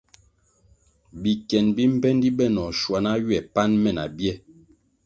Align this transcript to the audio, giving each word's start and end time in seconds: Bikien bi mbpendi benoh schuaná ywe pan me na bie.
Bikien 1.21 1.65
bi 1.75 1.83
mbpendi 1.93 2.29
benoh 2.37 2.69
schuaná 2.79 3.11
ywe 3.21 3.37
pan 3.53 3.71
me 3.81 3.89
na 3.97 4.05
bie. 4.17 4.33